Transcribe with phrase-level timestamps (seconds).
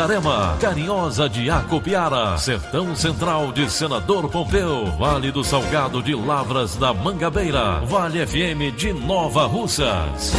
[0.00, 6.94] Itarema, Carinhosa de Acopiara, Sertão Central de Senador Pompeu, Vale do Salgado de Lavras da
[6.94, 10.32] Mangabeira, Vale FM de Nova Russas.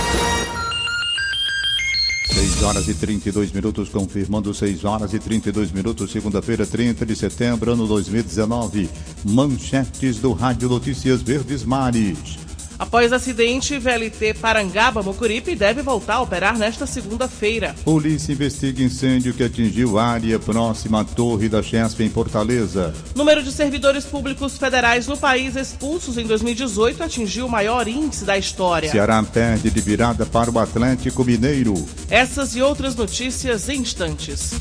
[2.34, 7.74] 6 horas e 32 minutos, confirmando 6 horas e 32 minutos, segunda-feira, 30 de setembro,
[7.74, 8.90] ano 2019.
[9.24, 12.40] Manchetes do Rádio Notícias Verdes Mares.
[12.82, 17.76] Após acidente, VLT Parangaba Mucuripe deve voltar a operar nesta segunda-feira.
[17.84, 22.92] Polícia investiga incêndio que atingiu área próxima à Torre da Chesp em Fortaleza.
[23.16, 28.36] Número de servidores públicos federais no país expulsos em 2018 atingiu o maior índice da
[28.36, 28.90] história.
[28.90, 31.76] Ceará perde de virada para o Atlético Mineiro.
[32.10, 34.56] Essas e outras notícias em instantes.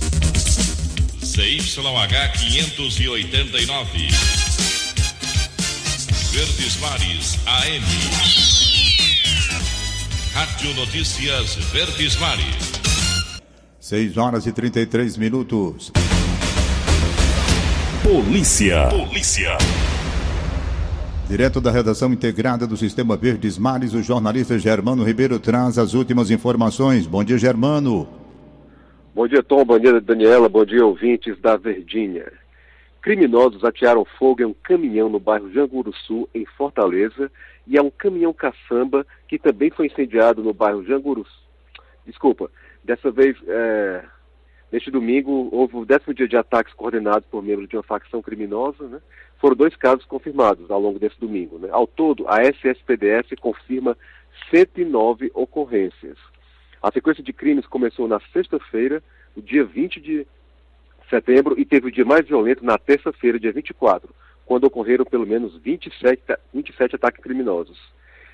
[1.22, 4.39] CYH 589.
[6.32, 7.82] Verdes Mares AM.
[10.32, 12.72] Rádio Notícias Verdes Mares.
[13.80, 15.90] 6 horas e 33 minutos.
[18.04, 18.86] Polícia.
[18.90, 19.58] Polícia.
[21.28, 26.30] Direto da redação integrada do Sistema Verdes Mares, o jornalista Germano Ribeiro traz as últimas
[26.30, 27.08] informações.
[27.08, 28.08] Bom dia, Germano.
[29.12, 29.64] Bom dia, Tom.
[29.64, 30.48] Bom dia, Daniela.
[30.48, 32.26] Bom dia, ouvintes da Verdinha.
[33.02, 37.30] Criminosos atearam fogo em um caminhão no bairro Janguruçu, em Fortaleza,
[37.66, 41.40] e a um caminhão caçamba que também foi incendiado no bairro Janguruçu.
[42.04, 42.50] Desculpa,
[42.84, 44.04] dessa vez, é...
[44.70, 48.86] neste domingo, houve o décimo dia de ataques coordenados por membros de uma facção criminosa.
[48.86, 49.00] Né?
[49.38, 51.58] Foram dois casos confirmados ao longo desse domingo.
[51.58, 51.68] Né?
[51.72, 53.96] Ao todo, a SSPDS confirma
[54.50, 56.18] 109 ocorrências.
[56.82, 59.02] A sequência de crimes começou na sexta-feira,
[59.36, 60.26] o dia 20 de
[61.10, 64.08] setembro e teve o dia mais violento na terça-feira, dia 24,
[64.46, 66.22] quando ocorreram pelo menos 27,
[66.54, 67.78] 27 ataques criminosos.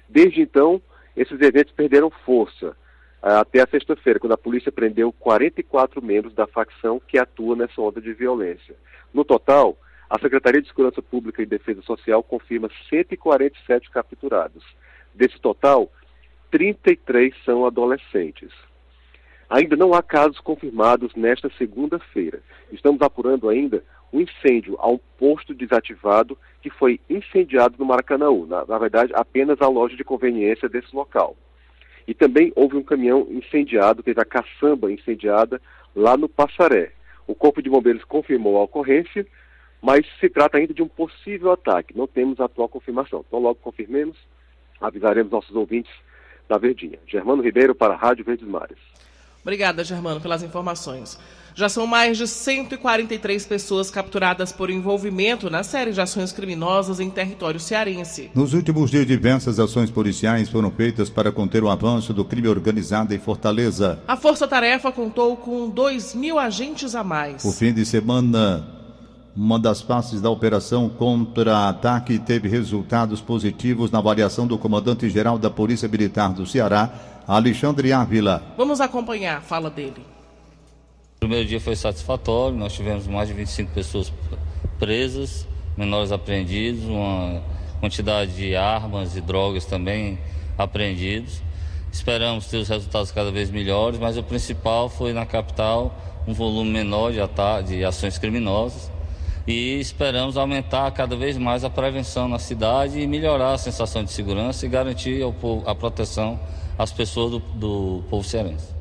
[0.09, 0.81] Desde então,
[1.17, 2.77] esses eventos perderam força
[3.23, 7.81] ah, até a sexta-feira, quando a polícia prendeu 44 membros da facção que atua nessa
[7.81, 8.77] onda de violência.
[9.13, 9.77] No total,
[10.09, 14.63] a Secretaria de Segurança Pública e Defesa Social confirma 147 capturados.
[15.15, 15.91] Desse total,
[16.51, 18.53] 33 são adolescentes.
[19.49, 22.41] Ainda não há casos confirmados nesta segunda-feira.
[22.73, 28.47] Estamos apurando ainda um incêndio a um posto desativado que foi incendiado no Maracanãú.
[28.47, 31.37] Na, na, verdade, apenas a loja de conveniência desse local.
[32.09, 35.61] E também houve um caminhão incendiado, teve a caçamba incendiada
[35.95, 36.93] lá no Passaré.
[37.27, 39.27] O Corpo de Bombeiros confirmou a ocorrência,
[39.83, 41.97] mas se trata ainda de um possível ataque.
[41.97, 43.25] Não temos a atual confirmação.
[43.27, 44.17] Então, logo confirmemos,
[44.81, 45.93] avisaremos nossos ouvintes
[46.49, 46.99] da Verdinha.
[47.07, 48.79] Germano Ribeiro para a Rádio Verdes Mares.
[49.47, 51.17] Obrigada, Germano, pelas informações.
[51.55, 57.09] Já são mais de 143 pessoas capturadas por envolvimento na série de ações criminosas em
[57.09, 58.29] território cearense.
[58.35, 63.15] Nos últimos dias, diversas ações policiais foram feitas para conter o avanço do crime organizado
[63.15, 64.01] em Fortaleza.
[64.09, 67.45] A Força Tarefa contou com 2 mil agentes a mais.
[67.45, 68.77] O fim de semana
[69.37, 75.87] uma das faces da operação contra-ataque teve resultados positivos na avaliação do comandante-geral da Polícia
[75.87, 76.91] Militar do Ceará,
[77.27, 78.41] Alexandre Ávila.
[78.57, 80.07] Vamos acompanhar a fala dele.
[81.17, 84.13] O primeiro dia foi satisfatório, nós tivemos mais de 25 pessoas
[84.79, 85.45] presas,
[85.77, 87.43] menores apreendidos, uma
[87.81, 90.21] quantidade de armas e drogas também
[90.57, 91.43] apreendidos.
[91.93, 96.71] Esperamos ter os resultados cada vez melhores, mas o principal foi na capital um volume
[96.71, 97.19] menor de,
[97.67, 98.89] de ações criminosas
[99.49, 104.13] e esperamos aumentar cada vez mais a prevenção na cidade e melhorar a sensação de
[104.13, 105.23] segurança e garantir
[105.67, 106.39] a proteção
[106.79, 108.77] as pessoas do, do povo cearense.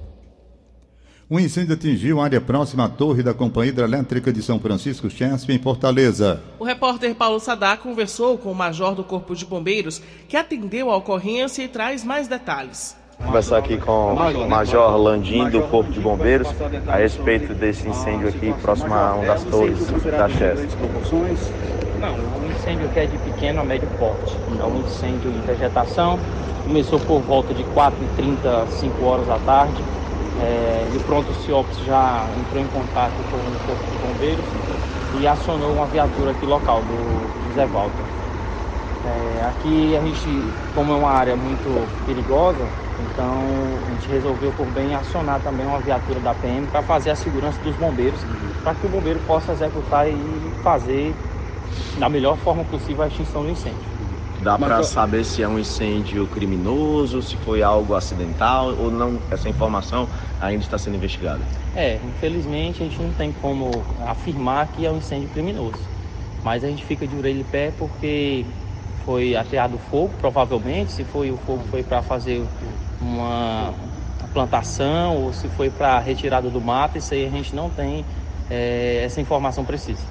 [1.29, 5.49] Um incêndio atingiu a área próxima à torre da Companhia Hidrelétrica de São Francisco Chesp,
[5.49, 6.43] em Fortaleza.
[6.59, 9.99] O repórter Paulo Sadá conversou com o major do Corpo de Bombeiros,
[10.29, 12.95] que atendeu a ocorrência e traz mais detalhes.
[13.23, 16.47] Conversar aqui com o Major Landim do Corpo de Bombeiros
[16.87, 20.67] a respeito desse incêndio aqui próximo a uma das torres da Chester.
[21.99, 24.35] Não, um incêndio que é de pequeno a médio porte.
[24.59, 26.19] É um incêndio em vegetação.
[26.63, 29.83] Começou por volta de 4h30, 5 horas da tarde.
[30.41, 34.45] É, e o Pronto Ciops já entrou em contato com o Corpo de Bombeiros
[35.21, 38.03] e acionou uma viatura aqui local do José Walter.
[39.05, 42.65] É, aqui a gente, como é uma área muito perigosa,
[42.99, 47.15] então a gente resolveu por bem acionar também uma viatura da PM para fazer a
[47.15, 48.25] segurança dos bombeiros,
[48.63, 51.15] para que o bombeiro possa executar e fazer
[51.97, 53.95] da melhor forma possível a extinção do incêndio.
[54.39, 59.19] Dá para saber se é um incêndio criminoso, se foi algo acidental ou não?
[59.31, 60.07] Essa informação
[60.41, 61.41] ainda está sendo investigada.
[61.73, 63.71] É, infelizmente a gente não tem como
[64.05, 65.79] afirmar que é um incêndio criminoso.
[66.43, 68.45] Mas a gente fica de orelha e pé porque
[69.05, 70.91] foi ateado fogo, provavelmente.
[70.91, 72.43] Se foi o fogo foi para fazer
[72.99, 73.73] uma
[74.33, 78.03] plantação ou se foi para retirada do mato, isso aí a gente não tem
[78.49, 80.03] é, essa informação precisa.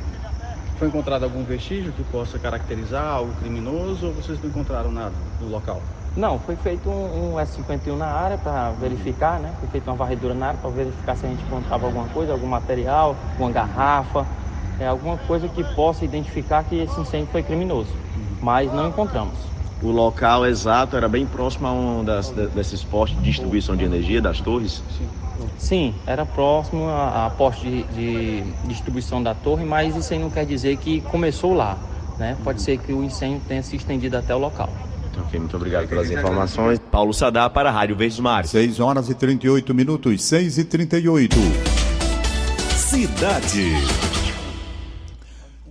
[0.78, 5.48] Foi encontrado algum vestígio que possa caracterizar algo criminoso ou vocês não encontraram nada no
[5.48, 5.80] local?
[6.16, 9.52] Não, foi feito um, um S51 na área para verificar, né?
[9.58, 12.46] Foi feita uma varredura na área para verificar se a gente encontrava alguma coisa, algum
[12.46, 14.24] material, uma garrafa,
[14.78, 17.90] é, alguma coisa que possa identificar que esse incêndio foi criminoso.
[18.44, 19.32] Mas não encontramos.
[19.82, 24.20] O local exato era bem próximo a um das, desses postos de distribuição de energia
[24.20, 24.82] das torres?
[24.98, 25.08] Sim.
[25.58, 30.28] Sim, era próximo a, a poste de, de, distribuição da torre, mas isso aí não
[30.30, 31.78] quer dizer que começou lá.
[32.18, 32.36] Né?
[32.44, 34.68] Pode ser que o incêndio tenha se estendido até o local.
[35.26, 36.78] Ok, muito obrigado pelas informações.
[36.90, 38.50] Paulo Sadá para a Rádio Verdes Mares.
[38.50, 41.36] 6 horas e 38 minutos, 6 e 38.
[42.76, 44.13] Cidade.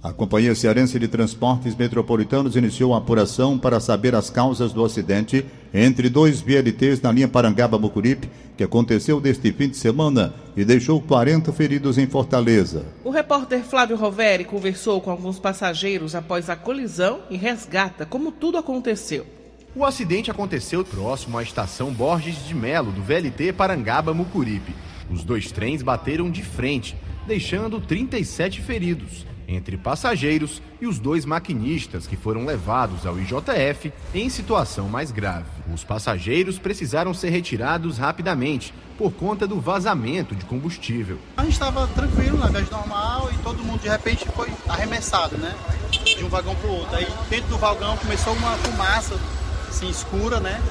[0.04, 5.46] A Companhia Cearense de Transportes Metropolitanos iniciou a apuração para saber as causas do acidente
[5.74, 11.54] entre dois VLTs na linha Parangaba-Mucuripe, que aconteceu deste fim de semana e deixou 40
[11.54, 12.86] feridos em Fortaleza.
[13.02, 18.58] O repórter Flávio Roveri conversou com alguns passageiros após a colisão e resgata como tudo
[18.58, 19.26] aconteceu.
[19.74, 24.76] O acidente aconteceu próximo à estação Borges de Melo, do VLT Parangaba-Mucuripe.
[25.10, 26.94] Os dois trens bateram de frente,
[27.26, 34.30] deixando 37 feridos entre passageiros e os dois maquinistas que foram levados ao IJF em
[34.30, 35.46] situação mais grave.
[35.74, 41.18] Os passageiros precisaram ser retirados rapidamente por conta do vazamento de combustível.
[41.38, 45.56] A gente estava tranquilo na viagem normal e todo mundo de repente foi arremessado, né?
[46.18, 46.96] De um vagão para o outro.
[46.96, 49.20] Aí dentro do vagão começou uma fumaça
[49.70, 50.62] assim escura, né?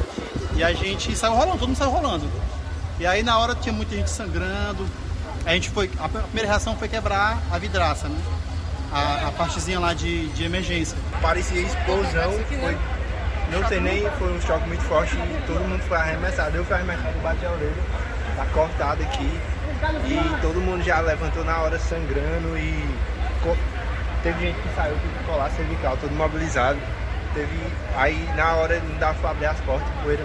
[0.56, 2.26] E a gente saiu rolando, todo mundo saiu rolando.
[3.00, 4.86] E aí na hora tinha muita gente sangrando.
[5.44, 8.18] A gente foi, a primeira reação foi quebrar a vidraça, né?
[8.92, 10.96] A, a partezinha lá de, de emergência.
[11.20, 12.76] Parecia explosão, foi,
[13.50, 16.56] não sei nem, foi um choque muito forte e todo mundo foi arremessado.
[16.56, 17.72] Eu fui arremessado, bati a orelha,
[18.36, 19.40] tá cortado aqui
[20.06, 22.96] e todo mundo já levantou na hora sangrando e
[24.22, 26.78] teve gente que saiu com colar cervical, todo mobilizado.
[27.34, 27.58] Teve,
[27.96, 30.22] aí na hora não dava pra abrir as portas, poeira,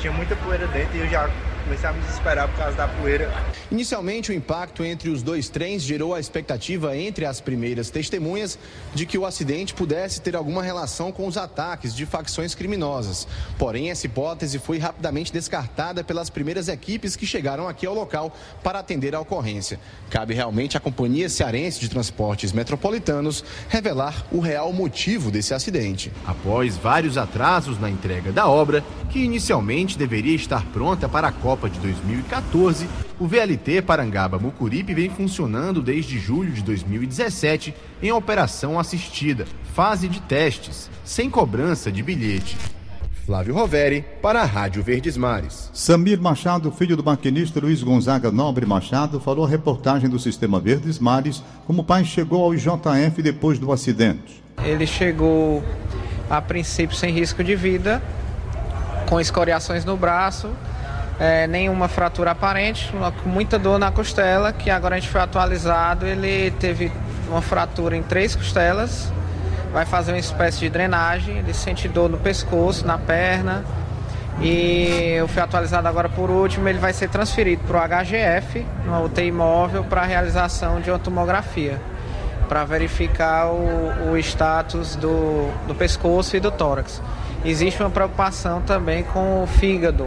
[0.00, 1.30] tinha muita poeira dentro e eu já
[1.68, 3.30] comecei a me desesperar por causa da poeira.
[3.70, 8.58] Inicialmente, o impacto entre os dois trens gerou a expectativa entre as primeiras testemunhas
[8.94, 13.28] de que o acidente pudesse ter alguma relação com os ataques de facções criminosas.
[13.58, 18.78] Porém, essa hipótese foi rapidamente descartada pelas primeiras equipes que chegaram aqui ao local para
[18.78, 19.78] atender a ocorrência.
[20.08, 26.10] Cabe realmente à Companhia Cearense de Transportes Metropolitanos revelar o real motivo desse acidente.
[26.26, 31.57] Após vários atrasos na entrega da obra, que inicialmente deveria estar pronta para a Copa
[31.66, 32.86] de 2014,
[33.18, 40.20] o VLT Parangaba Mucuripe vem funcionando desde julho de 2017 em operação assistida, fase de
[40.20, 42.58] testes, sem cobrança de bilhete.
[43.24, 45.70] Flávio Roveri, para a Rádio Verdes Mares.
[45.74, 50.98] Samir Machado, filho do maquinista Luiz Gonzaga Nobre Machado, falou a reportagem do Sistema Verdes
[50.98, 54.42] Mares como o pai chegou ao IJF depois do acidente.
[54.64, 55.62] Ele chegou
[56.30, 58.02] a princípio sem risco de vida,
[59.08, 60.50] com escoriações no braço,
[61.18, 66.06] é, nenhuma fratura aparente, com muita dor na costela, que agora a gente foi atualizado,
[66.06, 66.92] ele teve
[67.28, 69.12] uma fratura em três costelas,
[69.72, 73.64] vai fazer uma espécie de drenagem, ele sente dor no pescoço, na perna,
[74.40, 79.00] e eu fui atualizado agora por último, ele vai ser transferido para o HGF, uma
[79.00, 81.80] UTI móvel, para realização de uma tomografia,
[82.48, 87.02] para verificar o, o status do, do pescoço e do tórax.
[87.44, 90.06] Existe uma preocupação também com o fígado,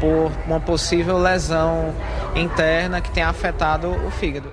[0.00, 1.94] por uma possível lesão
[2.34, 4.52] interna que tenha afetado o fígado.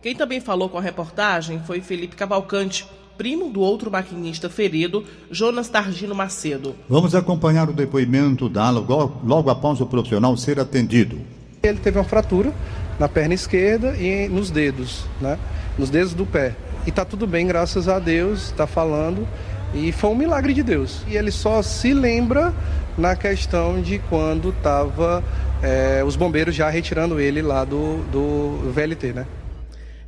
[0.00, 5.68] Quem também falou com a reportagem foi Felipe Cavalcante, primo do outro maquinista ferido, Jonas
[5.68, 6.74] Targino Macedo.
[6.88, 11.18] Vamos acompanhar o depoimento da logo, logo após o profissional ser atendido.
[11.62, 12.52] Ele teve uma fratura
[12.98, 15.38] na perna esquerda e nos dedos, né?
[15.76, 16.54] Nos dedos do pé.
[16.86, 19.26] E tá tudo bem, graças a Deus, está falando.
[19.74, 21.02] E foi um milagre de Deus.
[21.06, 22.52] E ele só se lembra
[22.96, 25.22] na questão de quando estava
[25.62, 29.26] é, os bombeiros já retirando ele lá do, do VLT, né?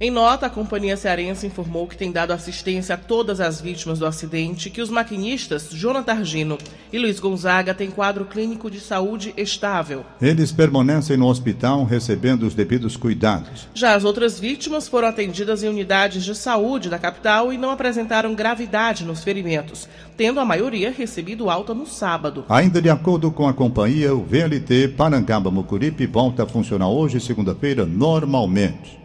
[0.03, 4.07] Em nota, a companhia cearense informou que tem dado assistência a todas as vítimas do
[4.07, 6.57] acidente que os maquinistas Jonathan Argino
[6.91, 10.03] e Luiz Gonzaga têm quadro clínico de saúde estável.
[10.19, 13.69] Eles permanecem no hospital recebendo os devidos cuidados.
[13.75, 18.35] Já as outras vítimas foram atendidas em unidades de saúde da capital e não apresentaram
[18.35, 22.47] gravidade nos ferimentos, tendo a maioria recebido alta no sábado.
[22.49, 27.85] Ainda de acordo com a companhia, o VLT Parangaba Mucuripe volta a funcionar hoje, segunda-feira,
[27.85, 29.00] normalmente.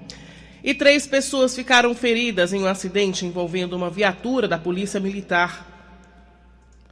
[0.66, 5.64] E três pessoas ficaram feridas em um acidente envolvendo uma viatura da Polícia Militar.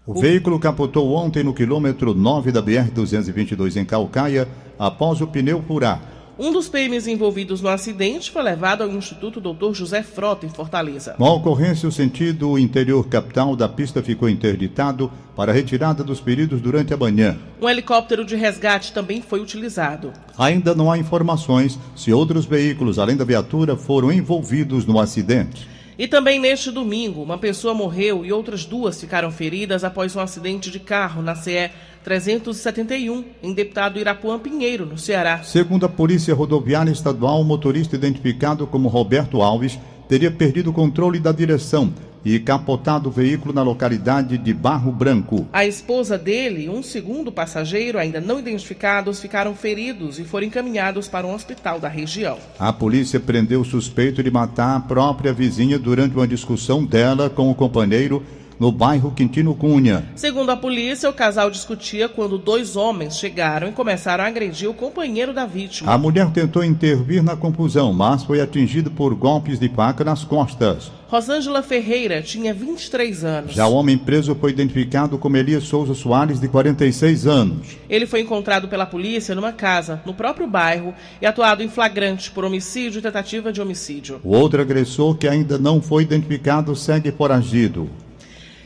[0.05, 5.59] O, o veículo capotou ontem no quilômetro 9 da BR-222 em Calcaia, após o pneu
[5.63, 5.99] furar.
[6.37, 9.71] Um dos PMs envolvidos no acidente foi levado ao Instituto Dr.
[9.73, 11.15] José Frota, em Fortaleza.
[11.19, 16.59] Na ocorrência, o sentido interior capital da pista ficou interditado para a retirada dos feridos
[16.59, 17.37] durante a manhã.
[17.61, 20.11] Um helicóptero de resgate também foi utilizado.
[20.35, 25.72] Ainda não há informações se outros veículos, além da viatura, foram envolvidos no acidente.
[25.97, 30.71] E também neste domingo, uma pessoa morreu e outras duas ficaram feridas após um acidente
[30.71, 31.69] de carro na CE
[32.03, 35.41] 371, em deputado Irapuã Pinheiro, no Ceará.
[35.43, 41.19] Segundo a Polícia Rodoviária Estadual, o motorista identificado como Roberto Alves teria perdido o controle
[41.19, 41.93] da direção
[42.25, 45.47] e capotado o veículo na localidade de Barro Branco.
[45.51, 51.07] A esposa dele e um segundo passageiro, ainda não identificados, ficaram feridos e foram encaminhados
[51.07, 52.37] para um hospital da região.
[52.57, 57.49] A polícia prendeu o suspeito de matar a própria vizinha durante uma discussão dela com
[57.49, 58.23] o companheiro
[58.59, 60.05] no bairro Quintino Cunha.
[60.15, 64.73] Segundo a polícia, o casal discutia quando dois homens chegaram e começaram a agredir o
[64.73, 65.91] companheiro da vítima.
[65.91, 70.91] A mulher tentou intervir na confusão, mas foi atingida por golpes de faca nas costas.
[71.13, 73.53] Rosângela Ferreira tinha 23 anos.
[73.53, 77.77] Já o homem preso foi identificado como Elias Souza Soares, de 46 anos.
[77.87, 80.91] Ele foi encontrado pela polícia numa casa, no próprio bairro,
[81.21, 84.19] e atuado em flagrante por homicídio e tentativa de homicídio.
[84.23, 87.87] O outro agressor, que ainda não foi identificado, segue foragido.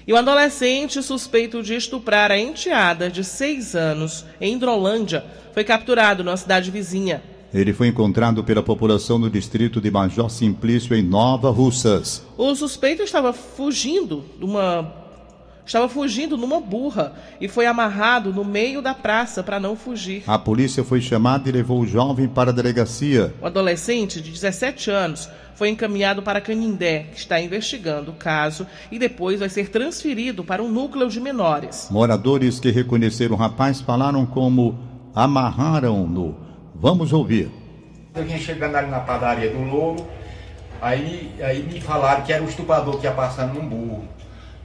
[0.07, 6.23] E o adolescente suspeito de estuprar a enteada de seis anos em Hidrolândia foi capturado
[6.23, 7.21] na cidade vizinha.
[7.53, 12.25] Ele foi encontrado pela população no distrito de Major Simplício, em Nova Russas.
[12.37, 15.06] O suspeito estava fugindo de uma
[15.67, 20.23] estava fugindo numa burra e foi amarrado no meio da praça para não fugir.
[20.25, 23.33] A polícia foi chamada e levou o jovem para a delegacia.
[23.41, 28.99] O adolescente, de 17 anos, foi encaminhado para Canindé, que está investigando o caso, e
[28.99, 31.87] depois vai ser transferido para um núcleo de menores.
[31.91, 34.79] Moradores que reconheceram o rapaz falaram como
[35.15, 36.37] amarraram-no.
[36.75, 37.49] Vamos ouvir.
[38.15, 40.05] Eu vinha chegando ali na padaria do Louro,
[40.81, 44.07] aí, aí me falaram que era o estuprador que ia passando num burro.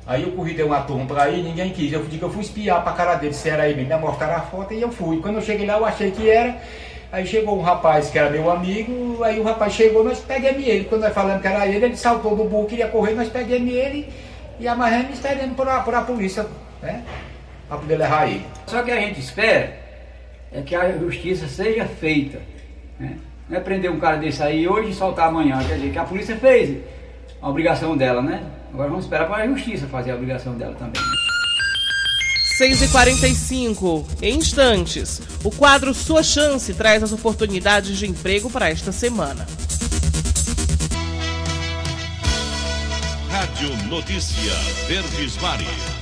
[0.06, 1.92] Aí eu corri, dei uma turma pra ir, ninguém quis.
[1.92, 4.40] Eu digo, eu fui espiar pra cara dele se era ele mesmo, me mostraram a
[4.40, 5.20] foto e eu fui.
[5.20, 6.56] Quando eu cheguei lá, eu achei que era.
[7.12, 10.84] Aí chegou um rapaz que era meu amigo, aí o rapaz chegou, nós pegamos ele.
[10.84, 14.08] Quando nós falamos que era ele, ele saltou do burro, queria correr, nós pegamos ele
[14.58, 16.46] e amarramos esperando por a, por a polícia,
[16.80, 17.04] né?
[17.68, 18.46] Pra poder levar ele.
[18.66, 19.82] Só que a gente espera
[20.50, 22.40] é que a justiça seja feita.
[22.98, 23.16] Né?
[23.48, 25.58] Não é prender um cara desse aí hoje e soltar amanhã.
[25.66, 26.78] Quer dizer, que a polícia fez
[27.40, 28.42] a obrigação dela, né?
[28.72, 31.02] Agora vamos esperar para a justiça fazer a obrigação dela também.
[32.58, 39.46] 6h45, em instantes, o quadro Sua Chance traz as oportunidades de emprego para esta semana.
[43.28, 44.52] Rádio Notícia
[44.86, 46.01] Verdes Mares.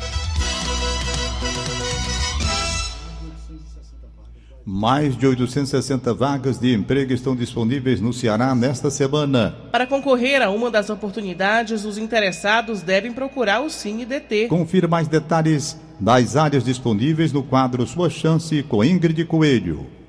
[4.64, 9.55] Mais de 860 vagas de emprego estão disponíveis no Ceará nesta semana.
[9.73, 14.49] Para concorrer a uma das oportunidades, os interessados devem procurar o CineDT.
[14.49, 20.00] Confira mais detalhes das áreas disponíveis no quadro Sua Chance com Ingrid Coelho.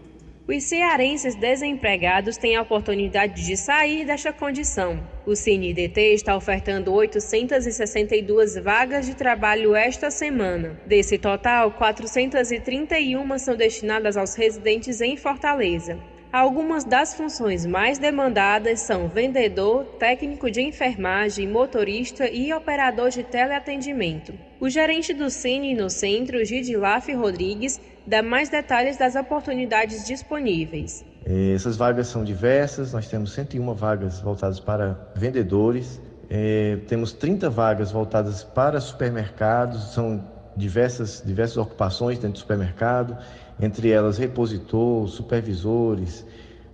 [0.54, 5.00] Os cearenses desempregados têm a oportunidade de sair desta condição.
[5.26, 10.78] O CineDT está ofertando 862 vagas de trabalho esta semana.
[10.86, 15.98] Desse total, 431 são destinadas aos residentes em Fortaleza.
[16.34, 24.34] Algumas das funções mais demandadas são vendedor, técnico de enfermagem, motorista e operador de teleatendimento.
[24.58, 31.04] O gerente do Cine no centro, Gidilaf Rodrigues, dá mais detalhes das oportunidades disponíveis.
[31.26, 36.00] Essas vagas são diversas, nós temos 101 vagas voltadas para vendedores,
[36.34, 40.24] É, temos 30 vagas voltadas para supermercados, são
[40.56, 43.18] diversas, diversas ocupações dentro do supermercado,
[43.60, 46.26] entre elas repositor, supervisores,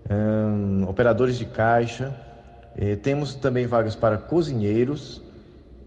[0.08, 2.16] hum, operadores de caixa.
[2.76, 5.24] É, temos também vagas para cozinheiros,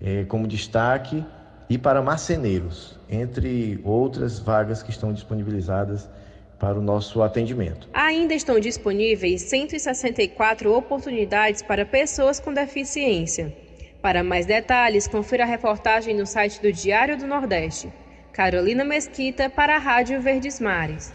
[0.00, 1.24] é, como destaque,
[1.70, 6.10] e para marceneiros, entre outras vagas que estão disponibilizadas
[6.58, 7.88] para o nosso atendimento.
[7.94, 13.56] Ainda estão disponíveis 164 oportunidades para pessoas com deficiência.
[14.02, 17.90] Para mais detalhes, confira a reportagem no site do Diário do Nordeste.
[18.32, 21.12] Carolina Mesquita para a Rádio Verdes Mares.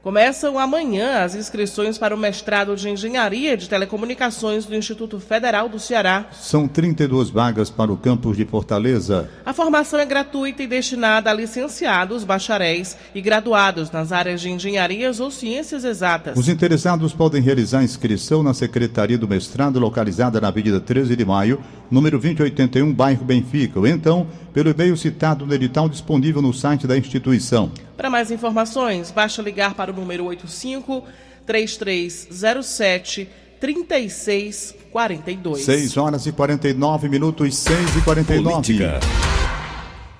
[0.00, 5.80] Começam amanhã as inscrições para o mestrado de Engenharia de Telecomunicações do Instituto Federal do
[5.80, 6.26] Ceará.
[6.32, 9.28] São 32 vagas para o campus de Fortaleza.
[9.44, 15.18] A formação é gratuita e destinada a licenciados, bacharéis e graduados nas áreas de engenharias
[15.18, 16.38] ou ciências exatas.
[16.38, 21.60] Os interessados podem realizar inscrição na Secretaria do Mestrado, localizada na Avenida 13 de Maio,
[21.90, 26.96] número 2081, bairro Benfica, ou então pelo e-mail citado no edital disponível no site da
[26.96, 27.72] instituição.
[27.98, 31.02] Para mais informações, basta ligar para o número 85
[31.44, 33.28] 3307
[33.60, 35.64] 3642.
[35.64, 38.52] 6 horas e 49 minutos, 6 e 49.
[38.52, 39.00] Política.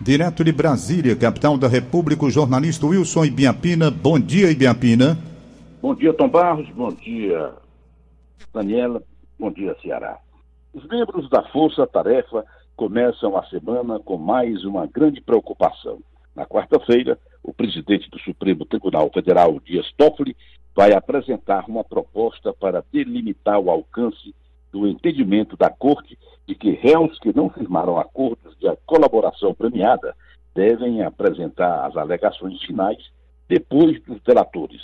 [0.01, 3.93] Direto de Brasília, capital da República, o jornalista Wilson Ibiapina.
[3.93, 5.17] Bom dia, Ibiapina.
[5.81, 6.69] Bom dia, Tom Barros.
[6.71, 7.53] Bom dia,
[8.53, 9.01] Daniela.
[9.39, 10.19] Bom dia, Ceará.
[10.75, 12.45] Os membros da Força Tarefa
[12.75, 16.01] começam a semana com mais uma grande preocupação.
[16.35, 20.37] Na quarta-feira, o presidente do Supremo Tribunal Federal, Dias Toffoli,
[20.75, 24.35] vai apresentar uma proposta para delimitar o alcance
[24.71, 30.15] do entendimento da Corte de que réus que não firmaram acordos de colaboração premiada
[30.55, 32.99] devem apresentar as alegações finais
[33.49, 34.83] depois dos delatores.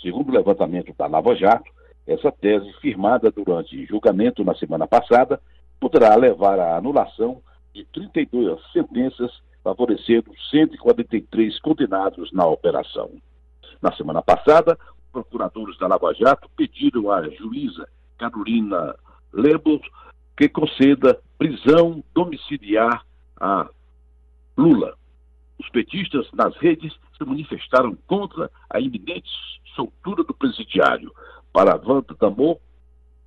[0.00, 1.70] Segundo o levantamento da Lava Jato,
[2.06, 5.40] essa tese, firmada durante julgamento na semana passada,
[5.80, 7.40] poderá levar à anulação
[7.74, 9.30] de 32 sentenças,
[9.66, 13.10] favorecendo 143 condenados na operação.
[13.82, 14.78] Na semana passada,
[15.10, 18.94] procuradores da Lava Jato pediram à juíza Carolina
[19.32, 19.80] Lebos
[20.36, 23.04] que conceda prisão domiciliar
[23.40, 23.68] a
[24.56, 24.94] Lula.
[25.58, 29.28] Os petistas nas redes se manifestaram contra a iminente
[29.74, 31.12] soltura do presidiário.
[31.52, 32.58] Para Wanda Damor,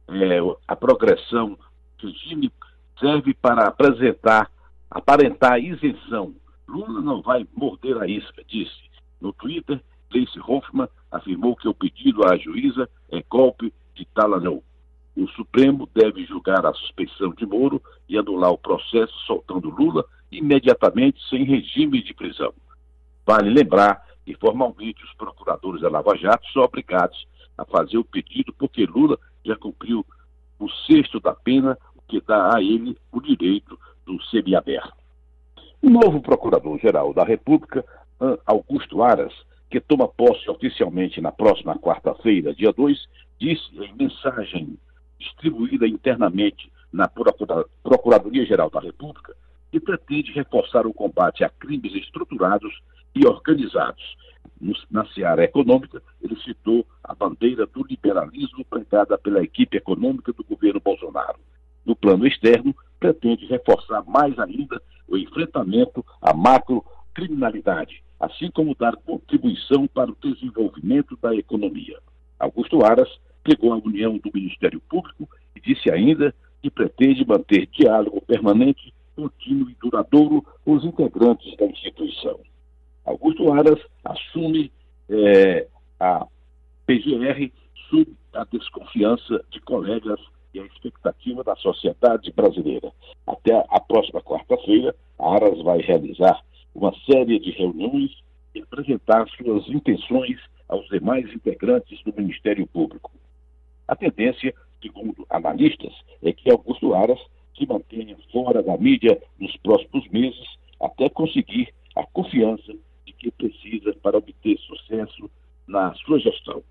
[0.07, 1.59] é, a progressão
[1.97, 2.49] regime
[2.97, 4.49] serve para apresentar,
[4.89, 6.33] aparentar isenção.
[6.67, 8.89] Lula não vai morder a isca, disse.
[9.19, 14.63] No Twitter, Gleice Hoffmann afirmou que o pedido à juíza é golpe de talanão.
[15.15, 21.19] O Supremo deve julgar a suspeição de Moro e anular o processo soltando Lula imediatamente
[21.27, 22.53] sem regime de prisão.
[23.25, 28.53] Vale lembrar que formalmente os procuradores da Lava Jato são obrigados a fazer o pedido
[28.53, 30.05] porque Lula já cumpriu
[30.59, 33.77] o sexto da pena que dá a ele o direito
[34.09, 34.97] do semiaberto.
[35.83, 37.85] O novo Procurador-Geral da República,
[38.43, 39.33] Augusto Aras,
[39.69, 43.07] que toma posse oficialmente na próxima quarta-feira, dia 2,
[43.39, 44.79] disse em mensagem
[45.19, 49.35] distribuída internamente na Procuradoria-Geral da República
[49.71, 52.73] que pretende reforçar o combate a crimes estruturados
[53.13, 54.17] e organizados.
[54.89, 60.81] na seara econômica, ele citou a bandeira do liberalismo pregada pela equipe econômica do governo
[60.83, 61.39] Bolsonaro
[61.85, 69.87] no plano externo, pretende reforçar mais ainda o enfrentamento à macrocriminalidade, assim como dar contribuição
[69.87, 71.99] para o desenvolvimento da economia.
[72.37, 73.09] Augusto Aras
[73.43, 79.69] pegou a união do Ministério Público e disse ainda que pretende manter diálogo permanente, contínuo
[79.69, 82.39] e duradouro com os integrantes da instituição.
[83.05, 84.71] Augusto Aras assume
[85.09, 85.67] eh,
[85.99, 86.27] a
[86.85, 87.51] PGR
[87.89, 90.19] sob a desconfiança de colegas
[90.53, 92.91] e a expectativa da sociedade brasileira.
[93.25, 98.11] Até a próxima quarta-feira, a Aras vai realizar uma série de reuniões
[98.53, 103.11] e apresentar suas intenções aos demais integrantes do Ministério Público.
[103.87, 107.19] A tendência, segundo analistas, é que Augusto Aras
[107.57, 110.47] se mantenha fora da mídia nos próximos meses
[110.79, 112.73] até conseguir a confiança
[113.05, 115.29] de que precisa para obter sucesso
[115.67, 116.63] na sua gestão.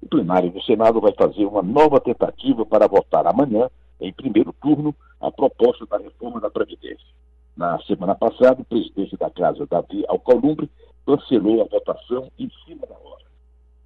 [0.00, 3.68] O plenário do Senado vai fazer uma nova tentativa para votar amanhã,
[4.00, 7.06] em primeiro turno, a proposta da reforma da Previdência.
[7.56, 10.70] Na semana passada, o presidente da Casa, Davi Alcolumbre,
[11.04, 13.24] cancelou a votação em cima da hora.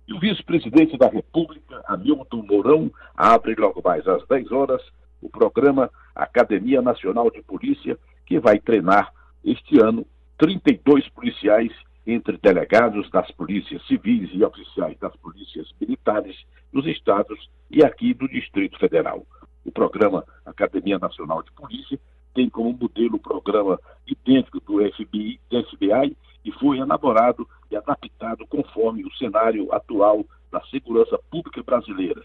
[0.07, 4.83] E o vice-presidente da República, Hamilton Mourão, abre logo mais às 10 horas
[5.22, 7.96] o programa Academia Nacional de Polícia,
[8.27, 9.12] que vai treinar
[9.44, 10.05] este ano
[10.37, 11.72] 32 policiais
[12.07, 16.37] entre delegados das polícias civis e oficiais das polícias militares
[16.73, 19.25] dos estados e aqui do Distrito Federal.
[19.65, 21.99] O programa Academia Nacional de Polícia
[22.35, 28.47] tem como modelo o programa idêntico do FBI, do FBI e foi elaborado e adaptado
[28.49, 32.23] conforme o cenário atual da segurança pública brasileira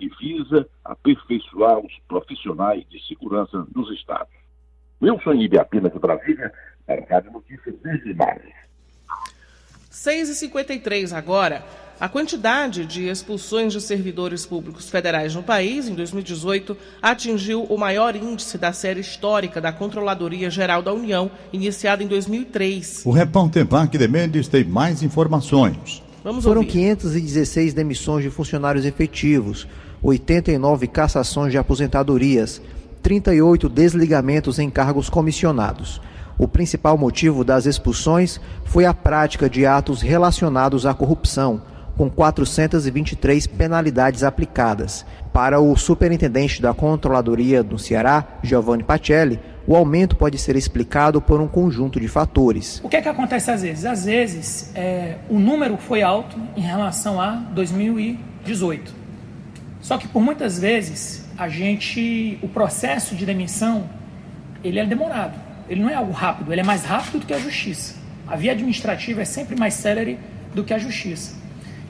[0.00, 4.32] e visa aperfeiçoar os profissionais de segurança nos estados.
[5.00, 6.52] Wilson Ibiapina de Brasília,
[6.86, 8.69] para a Rádio Notícias Verde Mares.
[9.92, 11.64] 6h53 agora.
[11.98, 18.16] A quantidade de expulsões de servidores públicos federais no país em 2018 atingiu o maior
[18.16, 23.02] índice da série histórica da Controladoria Geral da União, iniciada em 2003.
[23.04, 26.02] O repórter Wagner Mendes tem mais informações.
[26.24, 26.72] Vamos Foram ouvir.
[26.72, 29.66] 516 demissões de funcionários efetivos,
[30.02, 32.62] 89 cassações de aposentadorias,
[33.02, 36.00] 38 desligamentos em cargos comissionados.
[36.40, 41.60] O principal motivo das expulsões foi a prática de atos relacionados à corrupção,
[41.98, 45.04] com 423 penalidades aplicadas.
[45.34, 51.42] Para o superintendente da Controladoria do Ceará, Giovanni Pacelli, o aumento pode ser explicado por
[51.42, 52.80] um conjunto de fatores.
[52.82, 53.84] O que é que acontece às vezes?
[53.84, 58.94] Às vezes é, o número foi alto em relação a 2018.
[59.82, 63.84] Só que por muitas vezes a gente, o processo de demissão,
[64.64, 65.49] ele é demorado.
[65.70, 67.94] Ele não é algo rápido, ele é mais rápido do que a justiça.
[68.26, 70.18] A via administrativa é sempre mais célere
[70.52, 71.36] do que a justiça.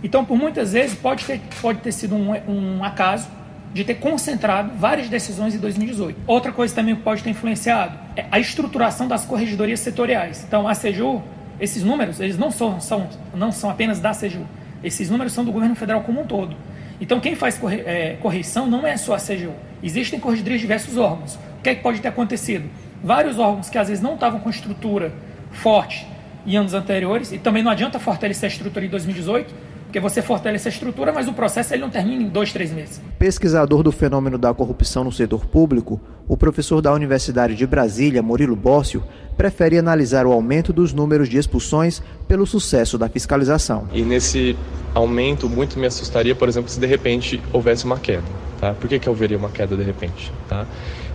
[0.05, 3.27] Então, por muitas vezes, pode ter, pode ter sido um, um acaso
[3.73, 6.19] de ter concentrado várias decisões em 2018.
[6.27, 10.45] Outra coisa também que pode ter influenciado é a estruturação das corregedorias setoriais.
[10.47, 11.23] Então, a CEJU,
[11.59, 14.47] esses números, eles não são, são, não são apenas da CEJU.
[14.85, 16.55] Esses números são do governo federal como um todo.
[17.01, 19.55] Então, quem faz corre, é, correção não é só a CGU.
[19.83, 21.37] Existem corregedorias de diversos órgãos.
[21.59, 22.69] O que, é que pode ter acontecido?
[23.03, 25.13] Vários órgãos que às vezes não estavam com estrutura
[25.51, 26.07] forte
[26.47, 30.69] em anos anteriores, e também não adianta fortalecer a estrutura em 2018, porque você fortalece
[30.69, 33.01] a estrutura, mas o processo ele não termina em dois, três meses.
[33.19, 38.55] Pesquisador do fenômeno da corrupção no setor público, o professor da Universidade de Brasília, Murilo
[38.55, 39.03] Bócio,
[39.37, 43.89] prefere analisar o aumento dos números de expulsões pelo sucesso da fiscalização.
[43.93, 44.57] E nesse
[44.95, 48.25] aumento, muito me assustaria, por exemplo, se de repente houvesse uma queda.
[48.61, 48.75] Tá?
[48.75, 50.33] Por que, que eu veria uma queda de repente?
[50.49, 50.67] Tá?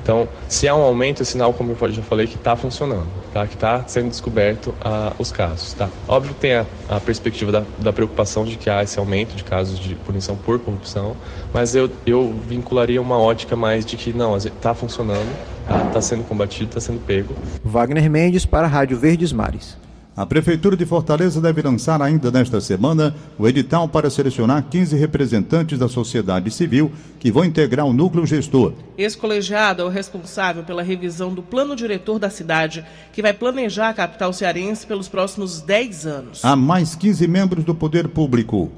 [0.02, 3.48] Então, se há um aumento, é sinal, como eu já falei, que está funcionando, tá?
[3.48, 5.74] que está sendo descoberto ah, os casos.
[5.74, 5.90] Tá?
[6.08, 9.44] Óbvio que tem a, a perspectiva da, da, preocupação de que há esse aumento de
[9.44, 11.16] casos de punição por corrupção,
[11.52, 15.28] mas eu, eu vincularia uma ótica mais de que não, está funcionando,
[15.64, 17.34] está tá sendo combatido, está sendo pego.
[17.64, 19.76] Wagner Mendes para a Rádio Verdes Mares.
[20.18, 25.78] A Prefeitura de Fortaleza deve lançar ainda nesta semana o edital para selecionar 15 representantes
[25.78, 28.72] da sociedade civil que vão integrar o núcleo gestor.
[28.98, 33.90] Esse colegiado é o responsável pela revisão do plano diretor da cidade, que vai planejar
[33.90, 36.46] a capital cearense pelos próximos 10 anos.
[36.46, 38.72] Há mais 15 membros do poder público.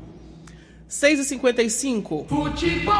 [0.89, 2.25] 6h55.
[2.27, 2.95] Futebol.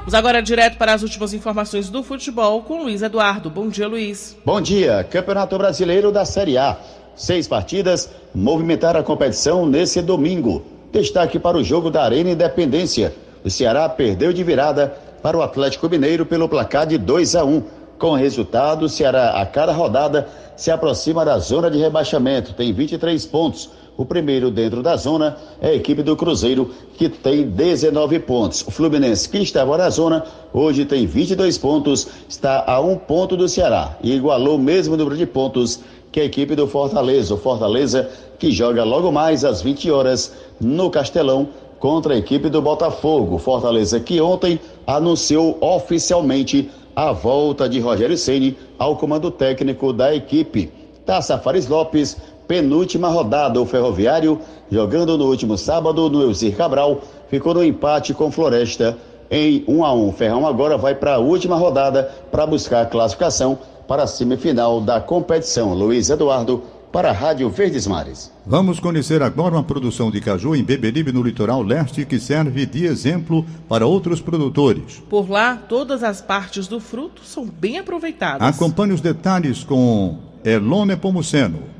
[0.00, 3.48] Vamos agora direto para as últimas informações do futebol com Luiz Eduardo.
[3.48, 4.36] Bom dia, Luiz.
[4.44, 5.02] Bom dia.
[5.02, 6.76] Campeonato Brasileiro da Série A.
[7.16, 10.62] Seis partidas movimentaram a competição nesse domingo.
[10.92, 13.14] Destaque para o jogo da Arena Independência.
[13.44, 17.62] O Ceará perdeu de virada para o Atlético Mineiro pelo placar de 2 a 1.
[17.98, 22.52] Com o resultado, o Ceará, a cada rodada, se aproxima da zona de rebaixamento.
[22.52, 23.70] Tem 23 pontos.
[23.96, 28.64] O primeiro dentro da zona é a equipe do Cruzeiro, que tem 19 pontos.
[28.66, 33.48] O Fluminense, que estava na zona, hoje tem 22 pontos, está a um ponto do
[33.48, 35.78] Ceará e igualou o mesmo número de pontos
[36.14, 37.34] que a equipe do Fortaleza.
[37.34, 41.48] O Fortaleza que joga logo mais às 20 horas no Castelão
[41.80, 43.36] contra a equipe do Botafogo.
[43.36, 50.70] Fortaleza que ontem anunciou oficialmente a volta de Rogério Ceni ao comando técnico da equipe.
[51.04, 53.60] Taça Fares Lopes, penúltima rodada.
[53.60, 54.38] O Ferroviário,
[54.70, 58.96] jogando no último sábado no Elzir Cabral, ficou no empate com Floresta
[59.28, 60.12] em 1 a 1.
[60.12, 65.00] Ferrão agora vai para a última rodada para buscar a classificação para a semifinal da
[65.00, 65.74] competição.
[65.74, 66.62] Luiz Eduardo,
[66.94, 68.32] para a Rádio Verdes Mares.
[68.46, 72.84] Vamos conhecer agora uma produção de caju em Beberibe, no litoral leste, que serve de
[72.84, 75.02] exemplo para outros produtores.
[75.10, 78.46] Por lá, todas as partes do fruto são bem aproveitadas.
[78.46, 81.74] Acompanhe os detalhes com Elone Pomuceno.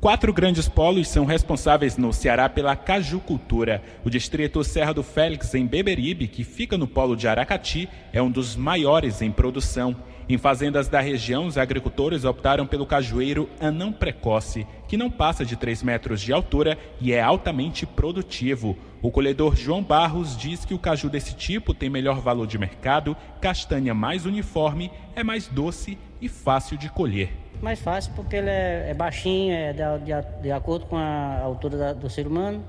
[0.00, 3.82] Quatro grandes polos são responsáveis no Ceará pela cajucultura.
[4.02, 8.30] O distrito Serra do Félix, em Beberibe, que fica no polo de Aracati, é um
[8.30, 9.94] dos maiores em produção.
[10.30, 15.56] Em fazendas da região, os agricultores optaram pelo cajueiro anão precoce, que não passa de
[15.56, 18.78] 3 metros de altura e é altamente produtivo.
[19.02, 23.16] O colhedor João Barros diz que o caju desse tipo tem melhor valor de mercado,
[23.40, 27.32] castanha mais uniforme, é mais doce e fácil de colher.
[27.60, 31.76] Mais fácil porque ele é, é baixinho, é de, de, de, acordo com a altura
[31.76, 32.64] da, do ser humano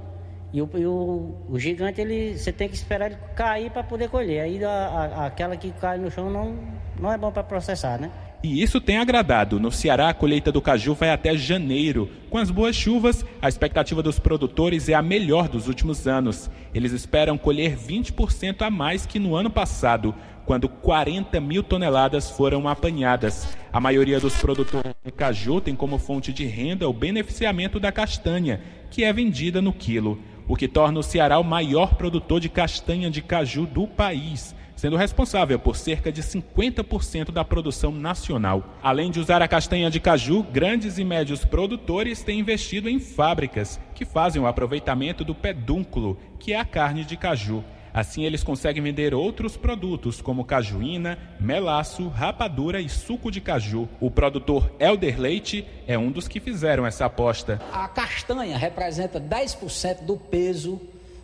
[0.54, 4.10] E o, e o, o gigante, ele, você tem que esperar ele cair para poder
[4.10, 4.42] colher.
[4.42, 6.58] Aí a, a, aquela que cai no chão não,
[7.00, 8.12] não é bom para processar, né?
[8.44, 9.60] E isso tem agradado.
[9.60, 12.10] No Ceará, a colheita do caju vai até janeiro.
[12.30, 16.50] Com as boas chuvas, a expectativa dos produtores é a melhor dos últimos anos.
[16.74, 22.68] Eles esperam colher 20% a mais que no ano passado, quando 40 mil toneladas foram
[22.68, 23.56] apanhadas.
[23.72, 28.60] A maioria dos produtores de caju tem como fonte de renda o beneficiamento da castanha,
[28.90, 33.10] que é vendida no quilo o que torna o Ceará o maior produtor de castanha
[33.10, 38.78] de caju do país, sendo responsável por cerca de 50% da produção nacional.
[38.82, 43.80] Além de usar a castanha de caju, grandes e médios produtores têm investido em fábricas
[43.94, 47.64] que fazem o aproveitamento do pedúnculo, que é a carne de caju.
[47.94, 53.88] Assim, eles conseguem vender outros produtos, como cajuína, melaço, rapadura e suco de caju.
[54.00, 57.62] O produtor Elder Leite é um dos que fizeram essa aposta.
[57.72, 60.80] A castanha representa 10% do peso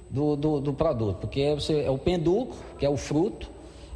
[0.10, 3.50] do, do, do, produto, porque você, é o penduco, que é o fruto,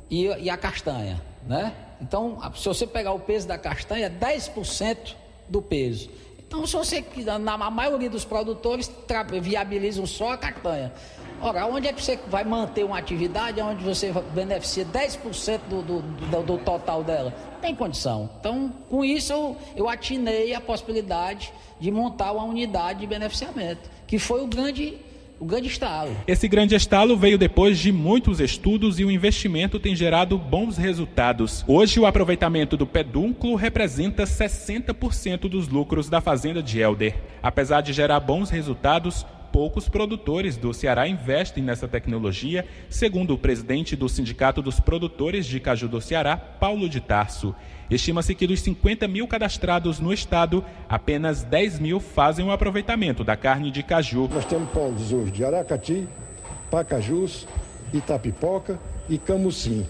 [0.10, 1.74] e, e a castanha, né?
[2.02, 5.16] Então, se você pegar o peso da castanha, 10%
[5.48, 6.10] do peso.
[6.40, 7.06] Então, se você,
[7.40, 8.92] na maioria dos produtores,
[9.42, 10.92] viabilizam só a castanha.
[11.44, 16.02] Ora, onde é que você vai manter uma atividade onde você beneficia 10% do, do,
[16.02, 17.34] do, do total dela?
[17.60, 18.30] Tem condição.
[18.40, 24.20] Então, com isso, eu, eu atinei a possibilidade de montar uma unidade de beneficiamento, que
[24.20, 24.98] foi o grande
[25.40, 26.16] o grande estalo.
[26.28, 31.66] Esse grande estalo veio depois de muitos estudos e o investimento tem gerado bons resultados.
[31.68, 37.16] Hoje, o aproveitamento do pedúnculo representa 60% dos lucros da fazenda de Helder.
[37.42, 43.96] Apesar de gerar bons resultados, poucos produtores do Ceará investem nessa tecnologia, segundo o presidente
[43.96, 47.54] do Sindicato dos Produtores de Caju do Ceará, Paulo de Tarso.
[47.90, 53.36] Estima-se que dos 50 mil cadastrados no estado, apenas 10 mil fazem o aproveitamento da
[53.36, 54.30] carne de caju.
[54.34, 56.08] Nós temos polos hoje de Aracati,
[56.70, 57.48] Pacajus,
[57.94, 59.86] Itapipoca e Camucim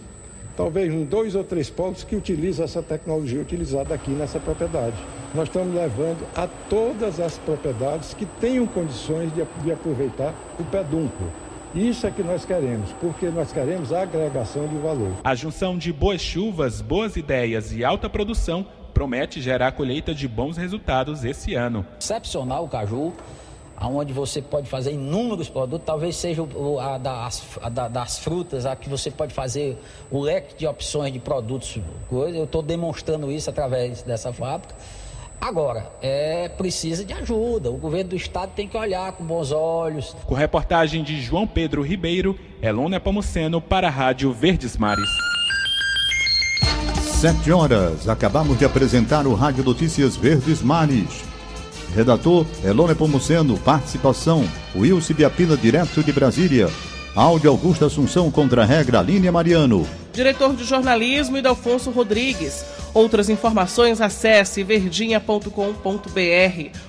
[0.55, 4.95] talvez em dois ou três pontos que utilizam essa tecnologia utilizada aqui nessa propriedade.
[5.33, 11.31] Nós estamos levando a todas as propriedades que tenham condições de, de aproveitar o pedúnculo.
[11.73, 15.13] Isso é que nós queremos, porque nós queremos a agregação de valor.
[15.23, 20.57] A junção de boas chuvas, boas ideias e alta produção promete gerar colheita de bons
[20.57, 21.85] resultados esse ano.
[21.97, 23.13] Excepcional o caju
[23.87, 28.75] onde você pode fazer inúmeros produtos, talvez seja o, a, das, a das frutas, a
[28.75, 29.77] que você pode fazer
[30.11, 31.79] o leque de opções de produtos.
[32.11, 34.75] Eu estou demonstrando isso através dessa fábrica.
[35.41, 37.71] Agora, é precisa de ajuda.
[37.71, 40.15] O governo do estado tem que olhar com bons olhos.
[40.27, 45.09] Com reportagem de João Pedro Ribeiro, Elônia Pomuceno para a Rádio Verdes Mares.
[47.01, 48.07] Sete horas.
[48.07, 51.30] Acabamos de apresentar o Rádio Notícias Verdes Mares.
[51.95, 53.57] Redator Elone Pomuceno.
[53.57, 56.69] Participação Wilson Biapina, direto de Brasília.
[57.15, 59.85] Áudio Augusto Assunção contra a regra Línia Mariano.
[60.13, 62.65] Diretor de jornalismo Idelfonso Rodrigues.
[62.93, 65.49] Outras informações acesse verdinha.com.br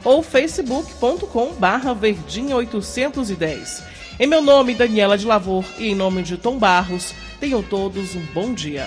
[0.05, 3.83] ou facebook.com barra verdinha 810.
[4.19, 8.23] Em meu nome, Daniela de Lavor, e em nome de Tom Barros, tenham todos um
[8.33, 8.87] bom dia.